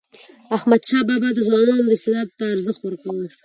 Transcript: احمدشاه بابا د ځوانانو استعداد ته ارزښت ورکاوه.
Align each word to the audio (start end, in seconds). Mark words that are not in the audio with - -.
احمدشاه 0.57 1.03
بابا 1.09 1.29
د 1.33 1.39
ځوانانو 1.47 1.93
استعداد 1.95 2.27
ته 2.37 2.43
ارزښت 2.53 2.81
ورکاوه. 2.83 3.27